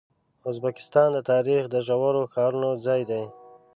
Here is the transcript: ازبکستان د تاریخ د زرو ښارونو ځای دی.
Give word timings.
ازبکستان 0.49 1.07
د 1.13 1.17
تاریخ 1.31 1.63
د 1.69 1.75
زرو 1.87 2.21
ښارونو 2.33 2.69
ځای 2.85 3.01
دی. 3.09 3.23